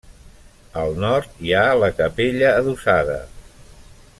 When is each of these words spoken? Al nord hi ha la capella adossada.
Al 0.83 0.95
nord 1.03 1.35
hi 1.47 1.53
ha 1.57 1.67
la 1.81 1.91
capella 1.99 2.49
adossada. 2.63 3.19